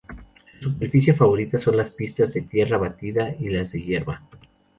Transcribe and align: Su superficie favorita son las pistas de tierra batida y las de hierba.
Su 0.59 0.71
superficie 0.71 1.13
favorita 1.13 1.59
son 1.59 1.77
las 1.77 1.93
pistas 1.93 2.33
de 2.33 2.41
tierra 2.41 2.79
batida 2.79 3.35
y 3.39 3.49
las 3.51 3.71
de 3.71 3.83
hierba. 3.83 4.23